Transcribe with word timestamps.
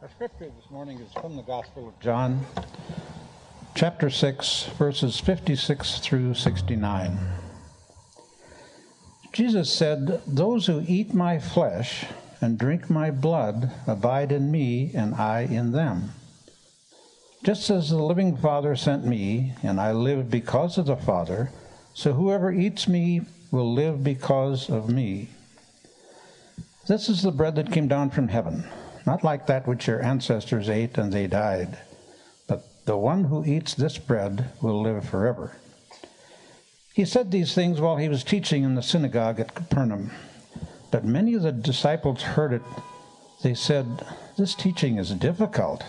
Our 0.00 0.08
scripture 0.10 0.52
this 0.56 0.70
morning 0.70 1.00
is 1.00 1.12
from 1.12 1.34
the 1.34 1.42
Gospel 1.42 1.88
of 1.88 1.98
John, 1.98 2.46
chapter 3.74 4.08
6, 4.10 4.66
verses 4.78 5.18
56 5.18 5.98
through 5.98 6.34
69. 6.34 7.18
Jesus 9.32 9.72
said, 9.72 10.22
Those 10.24 10.66
who 10.66 10.84
eat 10.86 11.14
my 11.14 11.40
flesh 11.40 12.04
and 12.40 12.56
drink 12.56 12.88
my 12.88 13.10
blood 13.10 13.72
abide 13.88 14.30
in 14.30 14.52
me, 14.52 14.92
and 14.94 15.16
I 15.16 15.40
in 15.40 15.72
them. 15.72 16.12
Just 17.42 17.68
as 17.68 17.90
the 17.90 17.96
living 17.96 18.36
Father 18.36 18.76
sent 18.76 19.04
me, 19.04 19.54
and 19.64 19.80
I 19.80 19.90
live 19.90 20.30
because 20.30 20.78
of 20.78 20.86
the 20.86 20.96
Father, 20.96 21.50
so 21.92 22.12
whoever 22.12 22.52
eats 22.52 22.86
me 22.86 23.22
will 23.50 23.74
live 23.74 24.04
because 24.04 24.70
of 24.70 24.88
me. 24.88 25.30
This 26.86 27.08
is 27.08 27.22
the 27.22 27.32
bread 27.32 27.56
that 27.56 27.72
came 27.72 27.88
down 27.88 28.10
from 28.10 28.28
heaven, 28.28 28.64
not 29.08 29.24
like 29.24 29.46
that 29.46 29.66
which 29.66 29.86
your 29.86 30.04
ancestors 30.04 30.68
ate 30.68 30.98
and 30.98 31.10
they 31.10 31.26
died, 31.26 31.78
but 32.46 32.62
the 32.84 32.98
one 32.98 33.24
who 33.24 33.42
eats 33.42 33.72
this 33.72 33.96
bread 33.96 34.50
will 34.60 34.82
live 34.82 35.08
forever. 35.08 35.56
He 36.92 37.06
said 37.06 37.30
these 37.30 37.54
things 37.54 37.80
while 37.80 37.96
he 37.96 38.10
was 38.10 38.22
teaching 38.22 38.64
in 38.64 38.74
the 38.74 38.82
synagogue 38.82 39.40
at 39.40 39.54
Capernaum. 39.54 40.10
But 40.90 41.06
many 41.06 41.32
of 41.32 41.40
the 41.40 41.52
disciples 41.52 42.20
heard 42.20 42.52
it. 42.52 42.60
They 43.42 43.54
said, 43.54 43.86
This 44.36 44.54
teaching 44.54 44.98
is 44.98 45.10
difficult. 45.12 45.84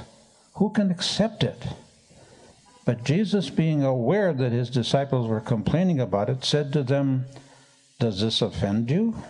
Who 0.54 0.70
can 0.70 0.90
accept 0.90 1.44
it? 1.44 1.62
But 2.86 3.04
Jesus, 3.04 3.50
being 3.50 3.84
aware 3.84 4.32
that 4.32 4.54
his 4.54 4.70
disciples 4.70 5.28
were 5.28 5.42
complaining 5.42 6.00
about 6.00 6.30
it, 6.30 6.46
said 6.46 6.72
to 6.72 6.84
them, 6.84 7.26
Does 8.00 8.22
this 8.22 8.42
offend 8.42 8.90
you? 8.90 9.22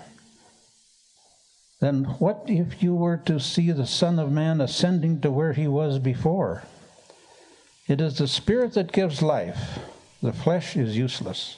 Then 1.79 2.03
what 2.19 2.43
if 2.47 2.83
you 2.83 2.93
were 2.93 3.17
to 3.25 3.39
see 3.39 3.71
the 3.71 3.85
Son 3.85 4.19
of 4.19 4.31
Man 4.31 4.59
ascending 4.59 5.21
to 5.21 5.31
where 5.31 5.53
he 5.53 5.67
was 5.67 5.97
before? 5.99 6.63
It 7.87 8.01
is 8.01 8.17
the 8.17 8.27
Spirit 8.27 8.73
that 8.73 8.91
gives 8.91 9.21
life, 9.21 9.79
the 10.21 10.33
flesh 10.33 10.75
is 10.75 10.97
useless. 10.97 11.57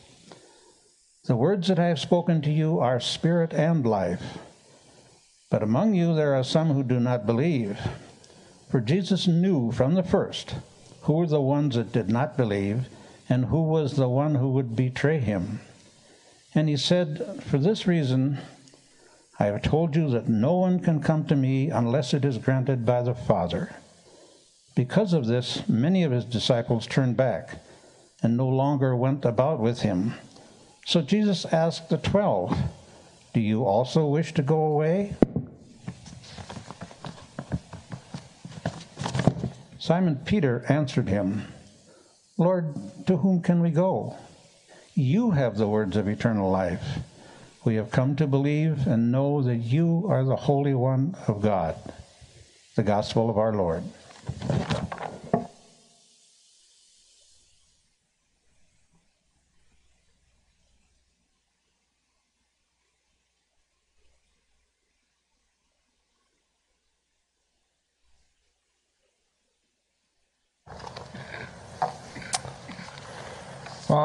The 1.26 1.36
words 1.36 1.68
that 1.68 1.80
I 1.80 1.88
have 1.88 2.00
spoken 2.00 2.42
to 2.42 2.52
you 2.52 2.80
are 2.80 3.00
spirit 3.00 3.54
and 3.54 3.86
life. 3.86 4.40
But 5.50 5.62
among 5.62 5.94
you 5.94 6.16
there 6.16 6.34
are 6.34 6.44
some 6.44 6.72
who 6.72 6.84
do 6.84 7.00
not 7.00 7.26
believe. 7.26 7.80
For 8.70 8.80
Jesus 8.80 9.28
knew 9.28 9.72
from 9.72 9.94
the 9.94 10.04
first 10.04 10.56
who 11.02 11.14
were 11.14 11.28
the 11.28 11.42
ones 11.42 11.76
that 11.76 11.92
did 11.92 12.10
not 12.10 12.38
believe 12.38 12.88
and 13.30 13.46
who 13.46 13.62
was 13.62 13.96
the 13.96 14.10
one 14.10 14.36
who 14.36 14.50
would 14.52 14.76
betray 14.76 15.20
him. 15.20 15.62
And 16.56 16.68
he 16.68 16.78
said, 16.78 17.42
For 17.44 17.58
this 17.58 17.86
reason, 17.86 18.40
I 19.42 19.46
have 19.46 19.64
told 19.64 19.96
you 19.96 20.08
that 20.12 20.30
no 20.30 20.54
one 20.54 20.80
can 20.80 21.02
come 21.02 21.26
to 21.26 21.36
me 21.36 21.72
unless 21.72 22.14
it 22.14 22.24
is 22.24 22.38
granted 22.38 22.86
by 22.86 23.02
the 23.02 23.16
Father. 23.16 23.72
Because 24.76 25.14
of 25.14 25.26
this, 25.26 25.68
many 25.68 26.04
of 26.04 26.12
his 26.12 26.26
disciples 26.26 26.86
turned 26.86 27.18
back 27.18 27.58
and 28.22 28.38
no 28.38 28.48
longer 28.48 28.96
went 28.96 29.26
about 29.26 29.60
with 29.60 29.82
him. 29.82 30.14
So 30.86 31.02
Jesus 31.02 31.44
asked 31.46 31.90
the 31.90 31.98
twelve, 31.98 32.56
Do 33.34 33.40
you 33.40 33.66
also 33.66 34.06
wish 34.06 34.32
to 34.36 34.44
go 34.44 34.62
away? 34.62 35.16
Simon 39.80 40.18
Peter 40.18 40.64
answered 40.70 41.10
him, 41.10 41.48
Lord, 42.38 42.76
to 43.08 43.18
whom 43.18 43.42
can 43.42 43.60
we 43.64 43.72
go? 43.72 44.18
You 44.94 45.32
have 45.32 45.58
the 45.58 45.68
words 45.68 45.98
of 45.98 46.08
eternal 46.08 46.52
life. 46.52 47.00
We 47.64 47.76
have 47.76 47.92
come 47.92 48.16
to 48.16 48.26
believe 48.26 48.88
and 48.88 49.12
know 49.12 49.44
that 49.44 49.58
you 49.58 50.08
are 50.10 50.24
the 50.24 50.36
Holy 50.36 50.74
One 50.74 51.16
of 51.28 51.42
God. 51.42 51.76
The 52.76 52.82
Gospel 52.82 53.30
of 53.30 53.38
our 53.38 53.54
Lord. 53.54 53.84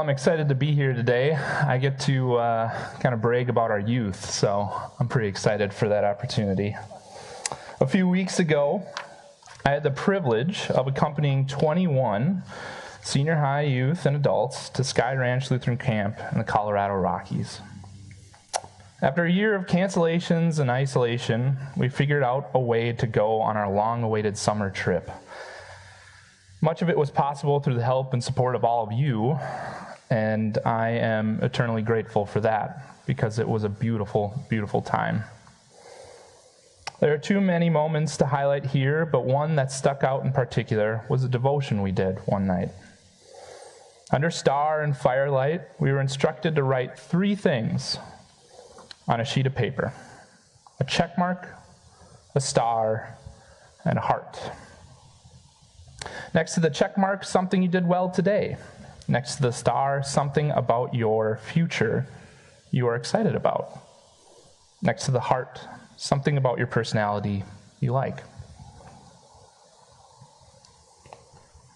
I'm 0.06 0.10
excited 0.10 0.48
to 0.50 0.54
be 0.54 0.72
here 0.72 0.92
today. 0.92 1.34
I 1.34 1.78
get 1.78 1.98
to 2.02 2.36
uh, 2.36 2.92
kind 3.00 3.12
of 3.12 3.20
brag 3.20 3.50
about 3.50 3.72
our 3.72 3.80
youth, 3.80 4.30
so 4.30 4.70
I'm 5.00 5.08
pretty 5.08 5.26
excited 5.26 5.74
for 5.74 5.88
that 5.88 6.04
opportunity. 6.04 6.76
A 7.80 7.86
few 7.88 8.06
weeks 8.06 8.38
ago, 8.38 8.86
I 9.64 9.70
had 9.70 9.82
the 9.82 9.90
privilege 9.90 10.70
of 10.70 10.86
accompanying 10.86 11.48
21 11.48 12.44
senior 13.02 13.34
high 13.34 13.62
youth 13.62 14.06
and 14.06 14.14
adults 14.14 14.68
to 14.68 14.84
Sky 14.84 15.12
Ranch 15.12 15.50
Lutheran 15.50 15.76
Camp 15.76 16.20
in 16.30 16.38
the 16.38 16.44
Colorado 16.44 16.94
Rockies. 16.94 17.60
After 19.02 19.24
a 19.24 19.32
year 19.32 19.56
of 19.56 19.66
cancellations 19.66 20.60
and 20.60 20.70
isolation, 20.70 21.56
we 21.76 21.88
figured 21.88 22.22
out 22.22 22.48
a 22.54 22.60
way 22.60 22.92
to 22.92 23.08
go 23.08 23.40
on 23.40 23.56
our 23.56 23.68
long 23.68 24.04
awaited 24.04 24.38
summer 24.38 24.70
trip. 24.70 25.10
Much 26.62 26.80
of 26.80 26.88
it 26.88 26.96
was 26.96 27.10
possible 27.10 27.58
through 27.58 27.74
the 27.74 27.84
help 27.84 28.12
and 28.12 28.22
support 28.22 28.54
of 28.54 28.64
all 28.64 28.84
of 28.84 28.92
you, 28.92 29.36
and 30.10 30.58
I 30.64 30.90
am 30.90 31.40
eternally 31.42 31.82
grateful 31.82 32.26
for 32.26 32.40
that 32.40 33.06
because 33.06 33.38
it 33.38 33.48
was 33.48 33.64
a 33.64 33.68
beautiful, 33.68 34.44
beautiful 34.48 34.82
time. 34.82 35.24
There 37.00 37.12
are 37.12 37.18
too 37.18 37.40
many 37.40 37.68
moments 37.68 38.16
to 38.18 38.26
highlight 38.26 38.66
here, 38.66 39.04
but 39.04 39.24
one 39.24 39.56
that 39.56 39.70
stuck 39.70 40.02
out 40.02 40.24
in 40.24 40.32
particular 40.32 41.04
was 41.08 41.24
a 41.24 41.28
devotion 41.28 41.82
we 41.82 41.92
did 41.92 42.18
one 42.26 42.46
night. 42.46 42.70
Under 44.10 44.30
star 44.30 44.82
and 44.82 44.96
firelight, 44.96 45.62
we 45.78 45.92
were 45.92 46.00
instructed 46.00 46.54
to 46.54 46.62
write 46.62 46.98
three 46.98 47.34
things 47.34 47.98
on 49.08 49.20
a 49.20 49.24
sheet 49.24 49.46
of 49.46 49.54
paper 49.54 49.92
a 50.78 50.84
check 50.84 51.16
mark, 51.16 51.48
a 52.34 52.40
star, 52.40 53.16
and 53.84 53.98
a 53.98 54.00
heart. 54.00 54.38
Next 56.34 56.54
to 56.54 56.60
the 56.60 56.68
check 56.70 56.98
mark, 56.98 57.24
something 57.24 57.62
you 57.62 57.68
did 57.68 57.86
well 57.86 58.10
today. 58.10 58.58
Next 59.08 59.36
to 59.36 59.42
the 59.42 59.52
star, 59.52 60.02
something 60.02 60.50
about 60.50 60.94
your 60.94 61.38
future 61.52 62.06
you 62.72 62.88
are 62.88 62.96
excited 62.96 63.36
about. 63.36 63.78
Next 64.82 65.04
to 65.04 65.12
the 65.12 65.20
heart, 65.20 65.60
something 65.96 66.36
about 66.36 66.58
your 66.58 66.66
personality 66.66 67.44
you 67.80 67.92
like. 67.92 68.18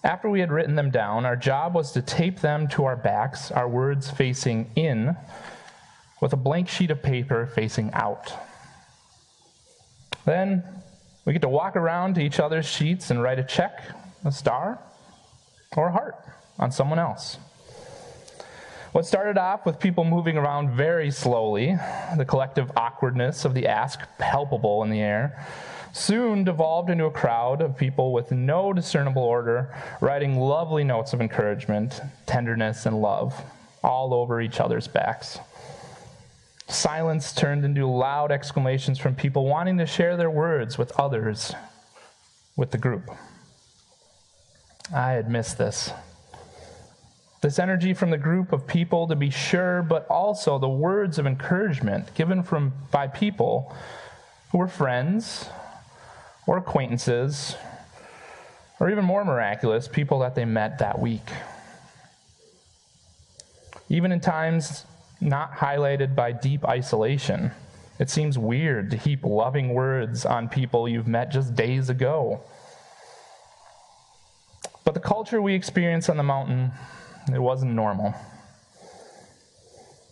After 0.03 0.29
we 0.29 0.41
had 0.41 0.51
written 0.51 0.75
them 0.75 0.91
down, 0.91 1.25
our 1.25 1.37
job 1.37 1.75
was 1.75 1.93
to 1.93 2.03
tape 2.03 2.41
them 2.41 2.67
to 2.69 2.85
our 2.85 2.97
backs, 2.97 3.51
our 3.53 3.69
words 3.69 4.11
facing 4.11 4.71
in, 4.75 5.17
with 6.21 6.33
a 6.33 6.37
blank 6.37 6.69
sheet 6.69 6.91
of 6.91 7.03
paper 7.03 7.47
facing 7.47 7.93
out. 7.93 8.33
Then 10.25 10.65
we 11.25 11.33
get 11.33 11.43
to 11.43 11.49
walk 11.49 11.77
around 11.77 12.15
to 12.15 12.23
each 12.23 12.41
other's 12.41 12.67
sheets 12.67 13.11
and 13.11 13.23
write 13.23 13.39
a 13.39 13.45
check 13.45 13.85
a 14.25 14.33
star 14.33 14.79
or 15.77 15.89
a 15.89 15.93
heart 15.93 16.17
on 16.61 16.71
someone 16.71 17.01
else. 17.01 17.39
What 18.93 19.07
started 19.07 19.39
off 19.39 19.67
with 19.67 19.81
people 19.81 20.05
moving 20.05 20.37
around 20.37 20.71
very 20.71 21.11
slowly, 21.11 21.77
the 22.17 22.25
collective 22.25 22.71
awkwardness 22.77 23.45
of 23.45 23.55
the 23.55 23.67
ask 23.67 24.01
palpable 24.19 24.83
in 24.83 24.91
the 24.91 25.01
air, 25.01 25.47
soon 25.93 26.45
devolved 26.45 26.91
into 26.91 27.05
a 27.05 27.11
crowd 27.11 27.63
of 27.63 27.77
people 27.77 28.13
with 28.13 28.31
no 28.31 28.73
discernible 28.73 29.23
order, 29.23 29.75
writing 30.01 30.39
lovely 30.39 30.85
notes 30.85 31.13
of 31.13 31.21
encouragement, 31.21 32.01
tenderness, 32.27 32.87
and 32.87 33.01
love 33.01 33.43
all 33.83 34.13
over 34.13 34.41
each 34.41 34.61
other's 34.61 34.87
backs. 34.87 35.39
Silence 36.69 37.33
turned 37.33 37.65
into 37.65 37.87
loud 37.87 38.31
exclamations 38.31 38.99
from 38.99 39.15
people 39.15 39.47
wanting 39.47 39.79
to 39.79 39.87
share 39.87 40.17
their 40.17 40.31
words 40.31 40.79
with 40.79 40.93
others, 40.99 41.53
with 42.57 42.71
the 42.71 42.79
group. 42.79 43.11
I 44.93 45.13
had 45.13 45.31
missed 45.31 45.59
this. 45.59 45.93
This 47.41 47.59
energy 47.59 47.95
from 47.95 48.11
the 48.11 48.19
group 48.19 48.53
of 48.53 48.67
people, 48.67 49.07
to 49.09 49.17
be 49.17 49.31
sure, 49.31 49.83
but 49.83 50.07
also 50.09 50.59
the 50.59 50.69
words 50.69 51.19
of 51.19 51.27
encouragement 51.27 52.15
given 52.15 52.43
from, 52.43 52.75
by 52.91 53.07
people 53.07 53.75
who 54.53 54.59
were 54.59 54.69
friends 54.69 55.49
or 56.47 56.59
acquaintances, 56.59 57.57
or 58.79 58.91
even 58.91 59.05
more 59.05 59.25
miraculous, 59.25 59.89
people 59.89 60.19
that 60.19 60.35
they 60.35 60.45
met 60.45 60.79
that 60.79 60.99
week. 60.99 61.29
Even 63.89 64.13
in 64.13 64.21
times 64.21 64.85
not 65.21 65.53
highlighted 65.53 66.15
by 66.15 66.33
deep 66.33 66.65
isolation, 66.65 67.53
it 67.99 68.11
seems 68.11 68.39
weird 68.39 68.91
to 68.91 68.97
heap 68.97 69.25
loving 69.25 69.73
words 69.73 70.27
on 70.27 70.49
people 70.49 70.89
you've 70.89 71.09
met 71.09 71.31
just 71.31 71.55
days 71.55 71.89
ago. 71.89 72.41
But 74.85 74.95
the 74.95 75.01
culture 75.01 75.41
we 75.41 75.55
experience 75.55 76.09
on 76.09 76.17
the 76.17 76.23
mountain, 76.23 76.73
it 77.33 77.39
wasn't 77.39 77.73
normal. 77.73 78.15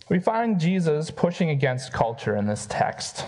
We 0.09 0.19
find 0.19 0.59
Jesus 0.59 1.11
pushing 1.11 1.51
against 1.51 1.93
culture 1.93 2.35
in 2.35 2.47
this 2.47 2.65
text. 2.65 3.25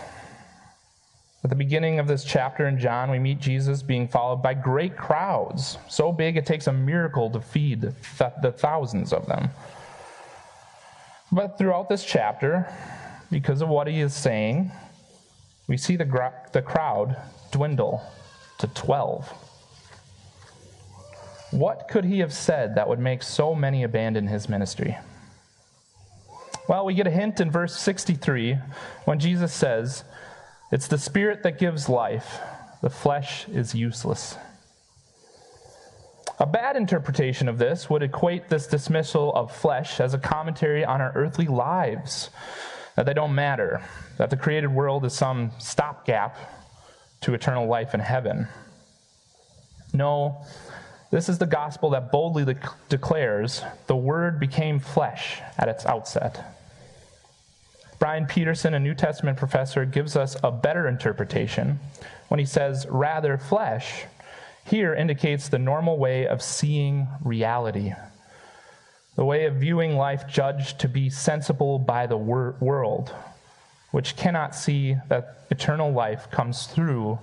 At 1.43 1.49
the 1.49 1.55
beginning 1.55 1.99
of 1.99 2.07
this 2.07 2.23
chapter 2.23 2.67
in 2.67 2.79
John, 2.79 3.09
we 3.09 3.19
meet 3.19 3.39
Jesus 3.39 3.81
being 3.81 4.07
followed 4.07 4.43
by 4.43 4.53
great 4.53 4.95
crowds, 4.95 5.77
so 5.89 6.11
big 6.11 6.37
it 6.37 6.45
takes 6.45 6.67
a 6.67 6.73
miracle 6.73 7.29
to 7.31 7.41
feed 7.41 7.81
the, 7.81 7.93
the 8.41 8.51
thousands 8.51 9.11
of 9.11 9.25
them. 9.25 9.49
But 11.31 11.57
throughout 11.57 11.89
this 11.89 12.03
chapter, 12.03 12.71
because 13.31 13.61
of 13.61 13.69
what 13.69 13.87
he 13.87 14.01
is 14.01 14.13
saying, 14.13 14.71
we 15.67 15.77
see 15.77 15.95
the, 15.95 16.31
the 16.51 16.61
crowd 16.61 17.15
dwindle 17.51 18.01
to 18.59 18.67
12. 18.67 19.33
What 21.51 21.89
could 21.89 22.05
he 22.05 22.19
have 22.19 22.33
said 22.33 22.75
that 22.75 22.87
would 22.87 22.99
make 22.99 23.21
so 23.21 23.53
many 23.53 23.83
abandon 23.83 24.27
his 24.27 24.47
ministry? 24.47 24.97
Well, 26.67 26.85
we 26.85 26.93
get 26.93 27.07
a 27.07 27.11
hint 27.11 27.41
in 27.41 27.51
verse 27.51 27.77
63 27.77 28.57
when 29.03 29.19
Jesus 29.19 29.53
says, 29.53 30.05
It's 30.71 30.87
the 30.87 30.97
spirit 30.97 31.43
that 31.43 31.59
gives 31.59 31.89
life, 31.89 32.39
the 32.81 32.89
flesh 32.89 33.47
is 33.49 33.75
useless. 33.75 34.37
A 36.39 36.45
bad 36.45 36.75
interpretation 36.75 37.49
of 37.49 37.57
this 37.57 37.89
would 37.89 38.01
equate 38.01 38.49
this 38.49 38.67
dismissal 38.67 39.33
of 39.35 39.55
flesh 39.55 39.99
as 39.99 40.13
a 40.13 40.17
commentary 40.17 40.85
on 40.85 41.01
our 41.01 41.11
earthly 41.13 41.45
lives, 41.45 42.29
that 42.95 43.05
they 43.05 43.13
don't 43.13 43.35
matter, 43.35 43.81
that 44.17 44.29
the 44.29 44.37
created 44.37 44.73
world 44.73 45.05
is 45.05 45.13
some 45.13 45.51
stopgap 45.59 46.37
to 47.21 47.33
eternal 47.33 47.67
life 47.67 47.93
in 47.93 47.99
heaven. 47.99 48.47
No, 49.93 50.43
this 51.11 51.27
is 51.27 51.37
the 51.37 51.45
gospel 51.45 51.91
that 51.91 52.11
boldly 52.11 52.45
de- 52.45 52.57
declares 52.89 53.61
the 53.87 53.95
Word 53.95 54.39
became 54.39 54.79
flesh 54.79 55.41
at 55.57 55.67
its 55.67 55.85
outset. 55.85 56.43
Brian 57.99 58.25
Peterson, 58.25 58.73
a 58.73 58.79
New 58.79 58.95
Testament 58.95 59.37
professor, 59.37 59.85
gives 59.85 60.15
us 60.15 60.35
a 60.41 60.49
better 60.49 60.87
interpretation 60.87 61.79
when 62.29 62.39
he 62.39 62.45
says, 62.45 62.87
rather, 62.89 63.37
flesh 63.37 64.05
here 64.65 64.95
indicates 64.95 65.49
the 65.49 65.59
normal 65.59 65.97
way 65.97 66.25
of 66.25 66.41
seeing 66.41 67.07
reality, 67.23 67.93
the 69.15 69.25
way 69.25 69.45
of 69.45 69.55
viewing 69.55 69.97
life 69.97 70.27
judged 70.27 70.79
to 70.79 70.87
be 70.87 71.09
sensible 71.09 71.77
by 71.77 72.07
the 72.07 72.17
wor- 72.17 72.55
world, 72.59 73.13
which 73.91 74.15
cannot 74.15 74.55
see 74.55 74.95
that 75.09 75.45
eternal 75.51 75.91
life 75.91 76.31
comes 76.31 76.67
through 76.67 77.19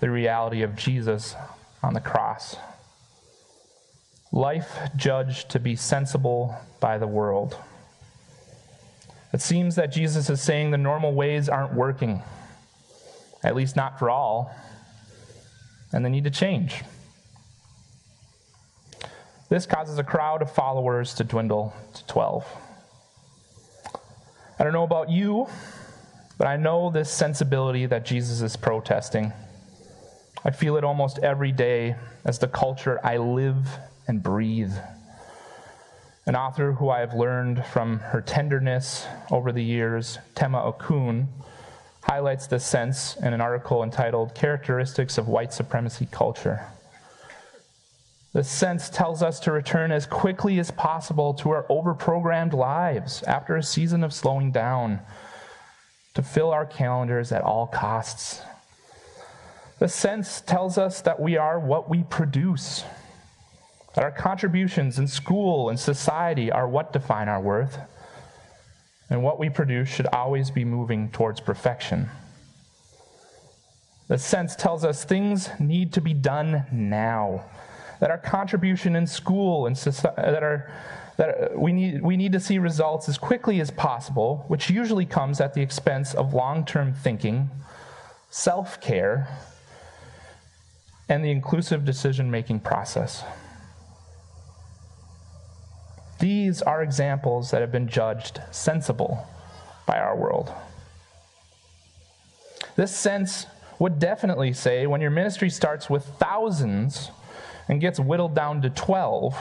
the 0.00 0.10
reality 0.10 0.62
of 0.62 0.76
Jesus 0.76 1.34
on 1.82 1.94
the 1.94 2.00
cross. 2.00 2.56
Life 4.32 4.78
judged 4.96 5.50
to 5.50 5.60
be 5.60 5.76
sensible 5.76 6.56
by 6.80 6.96
the 6.96 7.06
world. 7.06 7.54
It 9.34 9.42
seems 9.42 9.76
that 9.76 9.92
Jesus 9.92 10.30
is 10.30 10.40
saying 10.40 10.70
the 10.70 10.78
normal 10.78 11.12
ways 11.12 11.50
aren't 11.50 11.74
working, 11.74 12.22
at 13.44 13.54
least 13.54 13.76
not 13.76 13.98
for 13.98 14.08
all, 14.08 14.54
and 15.92 16.02
they 16.04 16.08
need 16.08 16.24
to 16.24 16.30
change. 16.30 16.82
This 19.50 19.66
causes 19.66 19.98
a 19.98 20.04
crowd 20.04 20.40
of 20.40 20.50
followers 20.50 21.12
to 21.14 21.24
dwindle 21.24 21.74
to 21.92 22.06
12. 22.06 22.46
I 24.58 24.64
don't 24.64 24.72
know 24.72 24.82
about 24.82 25.10
you, 25.10 25.46
but 26.38 26.46
I 26.46 26.56
know 26.56 26.90
this 26.90 27.10
sensibility 27.10 27.84
that 27.84 28.06
Jesus 28.06 28.40
is 28.40 28.56
protesting. 28.56 29.30
I 30.42 30.52
feel 30.52 30.76
it 30.76 30.84
almost 30.84 31.18
every 31.18 31.52
day 31.52 31.96
as 32.24 32.38
the 32.38 32.48
culture 32.48 32.98
I 33.04 33.18
live 33.18 33.68
and 34.06 34.22
breathe. 34.22 34.72
An 36.26 36.36
author 36.36 36.72
who 36.72 36.88
I 36.88 37.00
have 37.00 37.14
learned 37.14 37.64
from 37.66 37.98
her 37.98 38.20
tenderness 38.20 39.06
over 39.30 39.50
the 39.50 39.64
years, 39.64 40.18
Tema 40.34 40.62
Okun, 40.62 41.28
highlights 42.04 42.46
this 42.46 42.64
sense 42.64 43.16
in 43.16 43.32
an 43.32 43.40
article 43.40 43.82
entitled 43.82 44.34
Characteristics 44.34 45.18
of 45.18 45.28
White 45.28 45.52
Supremacy 45.52 46.06
Culture. 46.10 46.66
This 48.32 48.48
sense 48.48 48.88
tells 48.88 49.22
us 49.22 49.40
to 49.40 49.52
return 49.52 49.92
as 49.92 50.06
quickly 50.06 50.58
as 50.58 50.70
possible 50.70 51.34
to 51.34 51.50
our 51.50 51.64
overprogrammed 51.64 52.54
lives 52.54 53.22
after 53.24 53.56
a 53.56 53.62
season 53.62 54.02
of 54.02 54.12
slowing 54.12 54.52
down, 54.52 55.00
to 56.14 56.22
fill 56.22 56.50
our 56.50 56.66
calendars 56.66 57.32
at 57.32 57.42
all 57.42 57.66
costs. 57.66 58.42
The 59.78 59.88
sense 59.88 60.40
tells 60.40 60.78
us 60.78 61.00
that 61.02 61.20
we 61.20 61.36
are 61.36 61.58
what 61.58 61.90
we 61.90 62.04
produce 62.04 62.84
that 63.94 64.04
our 64.04 64.10
contributions 64.10 64.98
in 64.98 65.06
school 65.06 65.68
and 65.68 65.78
society 65.78 66.50
are 66.50 66.68
what 66.68 66.92
define 66.92 67.28
our 67.28 67.40
worth. 67.40 67.78
And 69.10 69.22
what 69.22 69.38
we 69.38 69.50
produce 69.50 69.88
should 69.88 70.06
always 70.06 70.50
be 70.50 70.64
moving 70.64 71.10
towards 71.10 71.40
perfection. 71.40 72.08
The 74.08 74.16
sense 74.16 74.56
tells 74.56 74.84
us 74.84 75.04
things 75.04 75.50
need 75.60 75.92
to 75.92 76.00
be 76.00 76.14
done 76.14 76.64
now. 76.72 77.44
That 78.00 78.10
our 78.10 78.18
contribution 78.18 78.96
in 78.96 79.06
school 79.06 79.66
and 79.66 79.76
society, 79.76 80.22
that 80.22 80.42
our 80.42 80.72
that 81.18 81.58
we 81.58 81.72
need, 81.72 82.02
we 82.02 82.16
need 82.16 82.32
to 82.32 82.40
see 82.40 82.58
results 82.58 83.08
as 83.08 83.18
quickly 83.18 83.60
as 83.60 83.70
possible, 83.70 84.44
which 84.48 84.70
usually 84.70 85.04
comes 85.04 85.40
at 85.40 85.52
the 85.54 85.60
expense 85.60 86.14
of 86.14 86.32
long 86.32 86.64
term 86.64 86.94
thinking, 86.94 87.50
self 88.30 88.80
care, 88.80 89.28
and 91.08 91.22
the 91.24 91.30
inclusive 91.30 91.84
decision 91.84 92.30
making 92.30 92.60
process. 92.60 93.22
These 96.22 96.62
are 96.62 96.84
examples 96.84 97.50
that 97.50 97.62
have 97.62 97.72
been 97.72 97.88
judged 97.88 98.40
sensible 98.52 99.26
by 99.86 99.98
our 99.98 100.16
world. 100.16 100.52
This 102.76 102.94
sense 102.94 103.46
would 103.80 103.98
definitely 103.98 104.52
say 104.52 104.86
when 104.86 105.00
your 105.00 105.10
ministry 105.10 105.50
starts 105.50 105.90
with 105.90 106.04
thousands 106.20 107.10
and 107.68 107.80
gets 107.80 107.98
whittled 107.98 108.36
down 108.36 108.62
to 108.62 108.70
12, 108.70 109.36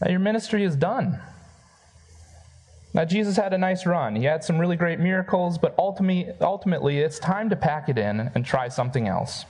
that 0.00 0.08
your 0.08 0.18
ministry 0.18 0.64
is 0.64 0.76
done. 0.76 1.20
Now, 2.94 3.04
Jesus 3.04 3.36
had 3.36 3.52
a 3.52 3.58
nice 3.58 3.84
run. 3.84 4.16
He 4.16 4.24
had 4.24 4.42
some 4.42 4.58
really 4.58 4.76
great 4.76 4.98
miracles, 4.98 5.58
but 5.58 5.74
ultimately, 5.76 6.32
ultimately 6.40 7.00
it's 7.00 7.18
time 7.18 7.50
to 7.50 7.56
pack 7.56 7.90
it 7.90 7.98
in 7.98 8.30
and 8.34 8.46
try 8.46 8.68
something 8.68 9.08
else. 9.08 9.44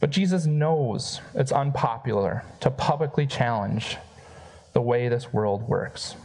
But 0.00 0.10
Jesus 0.10 0.46
knows 0.46 1.20
it's 1.34 1.52
unpopular 1.52 2.42
to 2.60 2.70
publicly 2.70 3.26
challenge 3.26 3.98
the 4.72 4.80
way 4.80 5.08
this 5.08 5.32
world 5.32 5.68
works. 5.68 6.16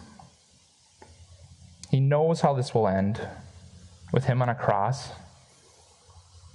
He 1.92 2.00
knows 2.00 2.42
how 2.42 2.54
this 2.54 2.74
will 2.74 2.88
end 2.88 3.20
with 4.14 4.26
him 4.26 4.42
on 4.42 4.50
a 4.50 4.56
cross. 4.56 5.10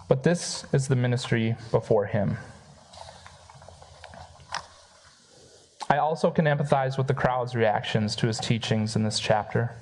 But 0.09 0.23
this 0.23 0.65
is 0.73 0.89
the 0.89 0.97
ministry 0.97 1.57
before 1.71 2.07
him. 2.07 2.39
I 5.89 5.99
also 5.99 6.31
can 6.31 6.47
empathize 6.47 6.97
with 6.97 7.07
the 7.07 7.15
crowd's 7.15 7.55
reactions 7.55 8.17
to 8.17 8.27
his 8.27 8.39
teachings 8.39 8.97
in 8.97 9.03
this 9.03 9.21
chapter. 9.21 9.77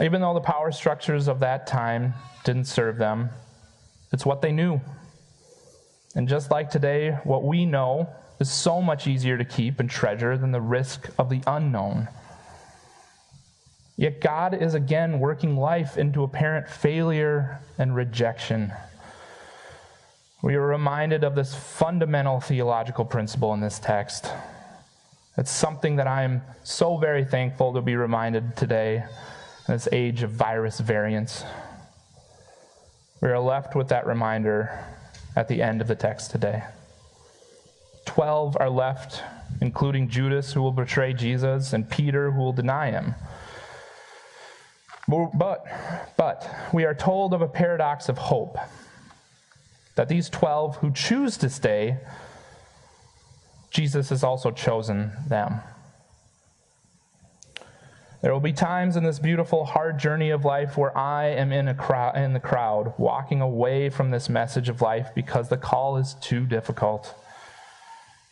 Even 0.00 0.20
though 0.20 0.34
the 0.34 0.40
power 0.40 0.70
structures 0.72 1.26
of 1.26 1.40
that 1.40 1.66
time 1.66 2.14
didn't 2.44 2.66
serve 2.66 2.98
them, 2.98 3.30
it's 4.12 4.26
what 4.26 4.42
they 4.42 4.52
knew. 4.52 4.80
And 6.14 6.28
just 6.28 6.50
like 6.50 6.70
today, 6.70 7.18
what 7.24 7.44
we 7.44 7.66
know 7.66 8.08
is 8.40 8.50
so 8.50 8.80
much 8.80 9.06
easier 9.06 9.36
to 9.36 9.44
keep 9.44 9.80
and 9.80 9.90
treasure 9.90 10.36
than 10.36 10.52
the 10.52 10.60
risk 10.60 11.08
of 11.18 11.28
the 11.28 11.42
unknown. 11.46 12.08
Yet 13.96 14.20
God 14.20 14.54
is 14.54 14.74
again 14.74 15.18
working 15.18 15.56
life 15.56 15.98
into 15.98 16.22
apparent 16.22 16.68
failure 16.68 17.60
and 17.78 17.94
rejection. 17.94 18.72
We 20.40 20.54
are 20.54 20.64
reminded 20.64 21.24
of 21.24 21.34
this 21.34 21.54
fundamental 21.54 22.40
theological 22.40 23.04
principle 23.04 23.52
in 23.54 23.60
this 23.60 23.80
text. 23.80 24.30
It's 25.36 25.50
something 25.50 25.96
that 25.96 26.06
I 26.06 26.22
am 26.22 26.42
so 26.62 26.96
very 26.96 27.24
thankful 27.24 27.74
to 27.74 27.80
be 27.80 27.96
reminded 27.96 28.56
today 28.56 29.04
in 29.66 29.74
this 29.74 29.88
age 29.90 30.22
of 30.22 30.30
virus 30.30 30.78
variants. 30.78 31.44
We 33.20 33.28
are 33.28 33.40
left 33.40 33.74
with 33.74 33.88
that 33.88 34.06
reminder 34.06 34.84
at 35.38 35.46
the 35.46 35.62
end 35.62 35.80
of 35.80 35.86
the 35.86 35.94
text 35.94 36.32
today. 36.32 36.64
Twelve 38.04 38.56
are 38.58 38.68
left, 38.68 39.22
including 39.60 40.08
Judas, 40.08 40.52
who 40.52 40.60
will 40.60 40.72
betray 40.72 41.12
Jesus, 41.12 41.72
and 41.72 41.88
Peter, 41.88 42.32
who 42.32 42.40
will 42.40 42.52
deny 42.52 42.90
him. 42.90 43.14
But, 45.06 45.64
but 46.16 46.50
we 46.72 46.84
are 46.84 46.92
told 46.92 47.32
of 47.32 47.40
a 47.40 47.46
paradox 47.46 48.08
of 48.08 48.18
hope 48.18 48.58
that 49.94 50.08
these 50.08 50.28
12 50.28 50.78
who 50.78 50.90
choose 50.90 51.36
to 51.36 51.48
stay, 51.48 51.98
Jesus 53.70 54.08
has 54.08 54.24
also 54.24 54.50
chosen 54.50 55.12
them. 55.28 55.60
There 58.20 58.32
will 58.32 58.40
be 58.40 58.52
times 58.52 58.96
in 58.96 59.04
this 59.04 59.20
beautiful, 59.20 59.64
hard 59.64 59.98
journey 59.98 60.30
of 60.30 60.44
life 60.44 60.76
where 60.76 60.96
I 60.98 61.26
am 61.26 61.52
in, 61.52 61.68
a 61.68 61.74
crowd, 61.74 62.16
in 62.16 62.32
the 62.32 62.40
crowd, 62.40 62.92
walking 62.98 63.40
away 63.40 63.90
from 63.90 64.10
this 64.10 64.28
message 64.28 64.68
of 64.68 64.82
life 64.82 65.10
because 65.14 65.48
the 65.48 65.56
call 65.56 65.96
is 65.98 66.14
too 66.14 66.44
difficult. 66.44 67.14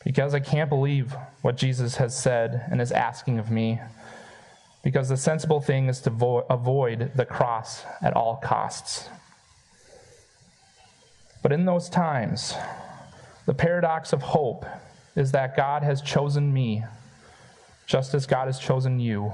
Because 0.04 0.34
I 0.34 0.40
can't 0.40 0.68
believe 0.68 1.14
what 1.42 1.56
Jesus 1.56 1.96
has 1.96 2.18
said 2.18 2.66
and 2.70 2.80
is 2.80 2.90
asking 2.92 3.38
of 3.38 3.50
me. 3.50 3.80
because 4.86 5.08
the 5.08 5.16
sensible 5.16 5.60
thing 5.60 5.88
is 5.88 6.00
to 6.00 6.10
vo- 6.10 6.46
avoid 6.48 7.10
the 7.16 7.24
cross 7.24 7.82
at 8.00 8.14
all 8.14 8.36
costs. 8.36 9.08
But 11.42 11.50
in 11.50 11.64
those 11.64 11.88
times, 11.88 12.54
the 13.46 13.52
paradox 13.54 14.12
of 14.12 14.22
hope 14.22 14.64
is 15.16 15.32
that 15.32 15.56
God 15.56 15.82
has 15.82 16.00
chosen 16.00 16.52
me, 16.52 16.84
just 17.88 18.14
as 18.14 18.26
God 18.26 18.46
has 18.46 18.60
chosen 18.60 19.00
you, 19.00 19.32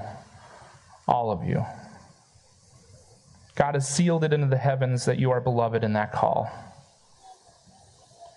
all 1.07 1.31
of 1.31 1.43
you. 1.43 1.65
God 3.55 3.75
has 3.75 3.87
sealed 3.87 4.23
it 4.23 4.33
into 4.33 4.47
the 4.47 4.57
heavens 4.57 5.05
that 5.05 5.19
you 5.19 5.31
are 5.31 5.41
beloved 5.41 5.83
in 5.83 5.93
that 5.93 6.11
call. 6.11 6.49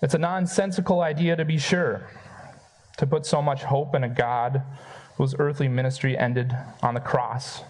It's 0.01 0.13
a 0.13 0.19
nonsensical 0.19 1.01
idea 1.01 1.35
to 1.35 1.45
be 1.45 1.57
sure, 1.57 2.07
to 2.97 3.07
put 3.07 3.25
so 3.25 3.41
much 3.41 3.63
hope 3.63 3.95
in 3.95 4.03
a 4.03 4.09
God 4.09 4.61
whose 5.15 5.33
earthly 5.39 5.67
ministry 5.67 6.15
ended 6.15 6.55
on 6.83 6.93
the 6.93 6.99
cross 6.99 7.63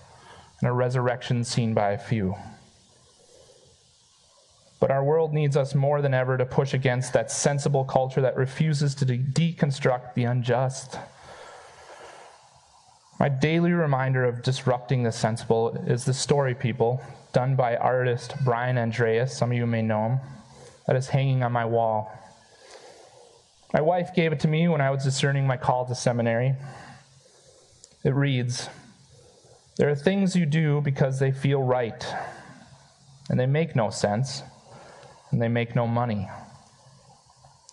and 0.59 0.69
a 0.69 0.73
resurrection 0.73 1.43
seen 1.43 1.73
by 1.73 1.91
a 1.91 1.97
few. 1.97 2.35
But 4.79 4.91
our 4.91 5.03
world 5.03 5.33
needs 5.33 5.55
us 5.55 5.73
more 5.73 6.01
than 6.01 6.13
ever 6.13 6.37
to 6.37 6.45
push 6.45 6.73
against 6.73 7.13
that 7.13 7.31
sensible 7.31 7.85
culture 7.85 8.21
that 8.21 8.35
refuses 8.35 8.93
to 8.95 9.05
de- 9.05 9.17
deconstruct 9.17 10.13
the 10.13 10.25
unjust. 10.25 10.99
My 13.19 13.29
daily 13.29 13.71
reminder 13.71 14.25
of 14.25 14.43
disrupting 14.43 15.01
the 15.01 15.11
sensible 15.11 15.69
is 15.87 16.05
the 16.05 16.13
story 16.13 16.53
people, 16.53 17.01
done 17.33 17.55
by 17.55 17.75
artist 17.75 18.35
Brian 18.43 18.77
Andreas, 18.77 19.35
some 19.35 19.51
of 19.51 19.57
you 19.57 19.65
may 19.65 19.81
know 19.81 20.09
him, 20.09 20.19
that 20.85 20.95
is 20.95 21.07
hanging 21.07 21.41
on 21.41 21.51
my 21.51 21.65
wall. 21.65 22.11
My 23.73 23.81
wife 23.81 24.13
gave 24.15 24.33
it 24.33 24.39
to 24.41 24.47
me 24.47 24.67
when 24.67 24.81
I 24.81 24.91
was 24.91 25.03
discerning 25.03 25.47
my 25.47 25.57
call 25.57 25.87
to 25.87 25.95
seminary. 25.95 26.53
It 28.03 28.13
reads 28.13 28.69
There 29.77 29.89
are 29.89 29.95
things 29.95 30.35
you 30.35 30.45
do 30.45 30.81
because 30.81 31.17
they 31.17 31.31
feel 31.31 31.61
right, 31.61 32.05
and 33.31 33.39
they 33.39 33.47
make 33.47 33.75
no 33.75 33.89
sense, 33.89 34.43
and 35.31 35.41
they 35.41 35.47
make 35.47 35.75
no 35.75 35.87
money. 35.87 36.29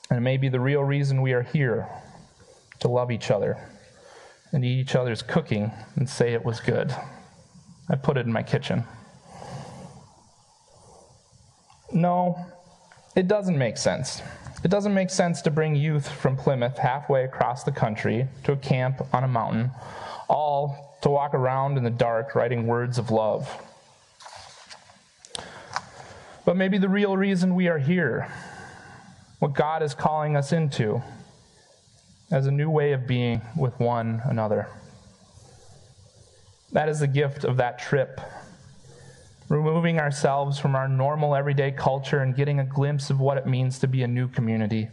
And 0.08 0.16
it 0.16 0.22
may 0.22 0.38
be 0.38 0.48
the 0.48 0.60
real 0.60 0.82
reason 0.82 1.20
we 1.20 1.34
are 1.34 1.42
here 1.42 1.86
to 2.80 2.88
love 2.88 3.10
each 3.10 3.30
other 3.30 3.58
and 4.54 4.64
eat 4.64 4.78
each 4.78 4.94
other's 4.94 5.20
cooking 5.20 5.72
and 5.96 6.08
say 6.08 6.32
it 6.32 6.44
was 6.44 6.60
good. 6.60 6.94
I 7.90 7.96
put 7.96 8.16
it 8.16 8.24
in 8.24 8.32
my 8.32 8.42
kitchen. 8.42 8.84
No, 11.92 12.38
it 13.16 13.26
doesn't 13.28 13.58
make 13.58 13.76
sense. 13.76 14.22
It 14.62 14.70
doesn't 14.70 14.94
make 14.94 15.10
sense 15.10 15.42
to 15.42 15.50
bring 15.50 15.74
youth 15.74 16.08
from 16.08 16.36
Plymouth 16.36 16.78
halfway 16.78 17.24
across 17.24 17.64
the 17.64 17.72
country 17.72 18.28
to 18.44 18.52
a 18.52 18.56
camp 18.56 19.02
on 19.12 19.24
a 19.24 19.28
mountain 19.28 19.72
all 20.28 20.98
to 21.02 21.10
walk 21.10 21.34
around 21.34 21.76
in 21.76 21.84
the 21.84 21.90
dark 21.90 22.34
writing 22.34 22.66
words 22.66 22.96
of 22.96 23.10
love. 23.10 23.60
But 26.44 26.56
maybe 26.56 26.78
the 26.78 26.88
real 26.88 27.16
reason 27.16 27.54
we 27.54 27.68
are 27.68 27.78
here, 27.78 28.30
what 29.40 29.52
God 29.52 29.82
is 29.82 29.94
calling 29.94 30.36
us 30.36 30.52
into, 30.52 31.02
as 32.34 32.46
a 32.48 32.50
new 32.50 32.68
way 32.68 32.90
of 32.90 33.06
being 33.06 33.40
with 33.56 33.78
one 33.78 34.20
another. 34.24 34.66
That 36.72 36.88
is 36.88 36.98
the 36.98 37.06
gift 37.06 37.44
of 37.44 37.58
that 37.58 37.78
trip. 37.78 38.20
Removing 39.48 40.00
ourselves 40.00 40.58
from 40.58 40.74
our 40.74 40.88
normal 40.88 41.36
everyday 41.36 41.70
culture 41.70 42.18
and 42.18 42.34
getting 42.34 42.58
a 42.58 42.64
glimpse 42.64 43.08
of 43.08 43.20
what 43.20 43.38
it 43.38 43.46
means 43.46 43.78
to 43.78 43.86
be 43.86 44.02
a 44.02 44.08
new 44.08 44.26
community, 44.26 44.88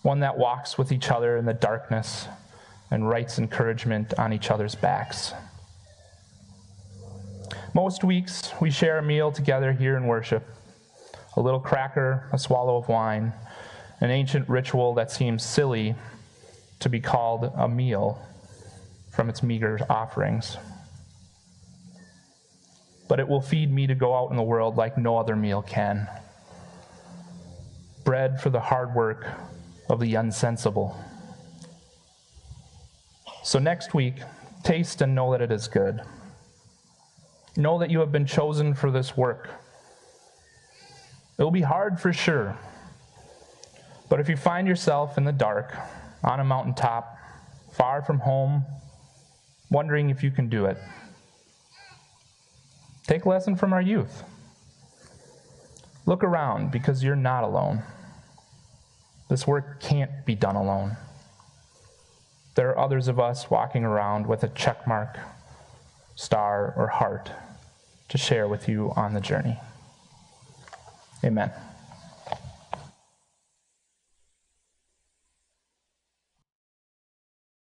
one 0.00 0.20
that 0.20 0.38
walks 0.38 0.78
with 0.78 0.92
each 0.92 1.10
other 1.10 1.36
in 1.36 1.44
the 1.44 1.52
darkness 1.52 2.26
and 2.90 3.06
writes 3.06 3.38
encouragement 3.38 4.18
on 4.18 4.32
each 4.32 4.50
other's 4.50 4.74
backs. 4.74 5.34
Most 7.74 8.02
weeks, 8.02 8.50
we 8.62 8.70
share 8.70 8.96
a 8.96 9.02
meal 9.02 9.30
together 9.30 9.72
here 9.72 9.98
in 9.98 10.06
worship 10.06 10.48
a 11.36 11.40
little 11.40 11.60
cracker, 11.60 12.28
a 12.32 12.38
swallow 12.38 12.78
of 12.78 12.88
wine, 12.88 13.34
an 14.00 14.10
ancient 14.10 14.48
ritual 14.48 14.94
that 14.94 15.10
seems 15.10 15.44
silly 15.44 15.94
to 16.80 16.88
be 16.88 17.00
called 17.00 17.52
a 17.56 17.68
meal 17.68 18.20
from 19.10 19.28
its 19.28 19.42
meager 19.42 19.78
offerings. 19.88 20.56
But 23.08 23.20
it 23.20 23.28
will 23.28 23.40
feed 23.40 23.72
me 23.72 23.86
to 23.86 23.94
go 23.94 24.14
out 24.14 24.30
in 24.30 24.36
the 24.36 24.42
world 24.42 24.76
like 24.76 24.96
no 24.96 25.18
other 25.18 25.36
meal 25.36 25.62
can. 25.62 26.08
Bread 28.04 28.40
for 28.40 28.50
the 28.50 28.60
hard 28.60 28.94
work 28.94 29.26
of 29.88 30.00
the 30.00 30.14
unsensible. 30.14 30.96
So 33.42 33.58
next 33.58 33.94
week, 33.94 34.16
taste 34.62 35.02
and 35.02 35.14
know 35.14 35.32
that 35.32 35.42
it 35.42 35.50
is 35.50 35.66
good. 35.68 36.00
Know 37.56 37.78
that 37.78 37.90
you 37.90 37.98
have 38.00 38.12
been 38.12 38.26
chosen 38.26 38.74
for 38.74 38.90
this 38.90 39.16
work. 39.16 39.50
It 41.36 41.42
will 41.42 41.50
be 41.50 41.62
hard 41.62 41.98
for 41.98 42.12
sure. 42.12 42.56
But 44.08 44.20
if 44.20 44.28
you 44.28 44.36
find 44.36 44.68
yourself 44.68 45.18
in 45.18 45.24
the 45.24 45.32
dark, 45.32 45.74
on 46.22 46.40
a 46.40 46.44
mountaintop, 46.44 47.16
far 47.72 48.02
from 48.02 48.20
home, 48.20 48.64
wondering 49.70 50.10
if 50.10 50.22
you 50.22 50.30
can 50.30 50.48
do 50.48 50.66
it, 50.66 50.78
take 53.06 53.24
a 53.24 53.28
lesson 53.28 53.56
from 53.56 53.72
our 53.72 53.82
youth. 53.82 54.22
Look 56.06 56.24
around 56.24 56.72
because 56.72 57.04
you're 57.04 57.16
not 57.16 57.44
alone. 57.44 57.82
This 59.28 59.46
work 59.46 59.80
can't 59.80 60.26
be 60.26 60.34
done 60.34 60.56
alone 60.56 60.96
there 62.60 62.68
are 62.68 62.78
others 62.78 63.08
of 63.08 63.18
us 63.18 63.50
walking 63.50 63.84
around 63.84 64.26
with 64.26 64.42
a 64.42 64.48
check 64.48 64.86
mark, 64.86 65.18
star, 66.14 66.74
or 66.76 66.88
heart 66.88 67.30
to 68.10 68.18
share 68.18 68.46
with 68.48 68.68
you 68.68 68.92
on 68.96 69.14
the 69.14 69.20
journey. 69.20 69.58
Amen. 71.24 71.52